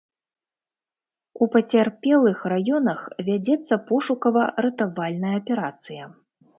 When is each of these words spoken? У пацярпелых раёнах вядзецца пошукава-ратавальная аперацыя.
У 1.45 1.49
пацярпелых 1.57 2.39
раёнах 2.55 2.99
вядзецца 3.31 3.73
пошукава-ратавальная 3.93 5.35
аперацыя. 5.45 6.03